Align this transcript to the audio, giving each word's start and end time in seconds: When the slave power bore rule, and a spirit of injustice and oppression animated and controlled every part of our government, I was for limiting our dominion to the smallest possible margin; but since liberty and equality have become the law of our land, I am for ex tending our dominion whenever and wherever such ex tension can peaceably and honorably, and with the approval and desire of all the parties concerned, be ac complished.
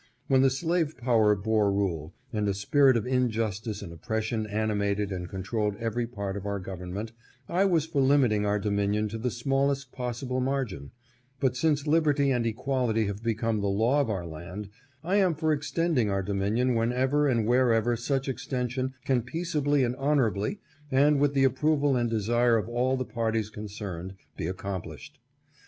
When 0.27 0.41
the 0.41 0.49
slave 0.49 0.97
power 0.97 1.35
bore 1.35 1.71
rule, 1.71 2.15
and 2.33 2.47
a 2.49 2.55
spirit 2.55 2.97
of 2.97 3.05
injustice 3.05 3.83
and 3.83 3.93
oppression 3.93 4.47
animated 4.47 5.11
and 5.11 5.29
controlled 5.29 5.75
every 5.77 6.07
part 6.07 6.35
of 6.35 6.47
our 6.47 6.57
government, 6.59 7.11
I 7.47 7.65
was 7.65 7.85
for 7.85 8.01
limiting 8.01 8.43
our 8.43 8.57
dominion 8.57 9.09
to 9.09 9.19
the 9.19 9.29
smallest 9.29 9.91
possible 9.91 10.39
margin; 10.41 10.89
but 11.39 11.55
since 11.55 11.85
liberty 11.85 12.31
and 12.31 12.47
equality 12.47 13.05
have 13.05 13.21
become 13.21 13.61
the 13.61 13.69
law 13.69 14.01
of 14.01 14.09
our 14.09 14.25
land, 14.25 14.69
I 15.03 15.17
am 15.17 15.35
for 15.35 15.53
ex 15.53 15.69
tending 15.69 16.09
our 16.09 16.23
dominion 16.23 16.73
whenever 16.73 17.27
and 17.27 17.45
wherever 17.45 17.95
such 17.95 18.27
ex 18.27 18.47
tension 18.47 18.95
can 19.05 19.21
peaceably 19.21 19.83
and 19.83 19.95
honorably, 19.97 20.61
and 20.89 21.19
with 21.19 21.35
the 21.35 21.43
approval 21.43 21.95
and 21.95 22.09
desire 22.09 22.57
of 22.57 22.67
all 22.67 22.97
the 22.97 23.05
parties 23.05 23.51
concerned, 23.51 24.15
be 24.35 24.45
ac 24.47 24.53
complished. 24.53 25.19